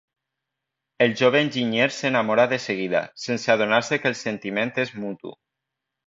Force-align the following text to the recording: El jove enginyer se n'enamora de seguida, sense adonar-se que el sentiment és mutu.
El 1.05 1.11
jove 1.19 1.41
enginyer 1.47 1.85
se 1.97 2.09
n'enamora 2.11 2.45
de 2.55 2.59
seguida, 2.65 3.01
sense 3.27 3.53
adonar-se 3.55 3.99
que 4.05 4.09
el 4.15 4.21
sentiment 4.27 4.73
és 4.85 4.95
mutu. 5.05 5.35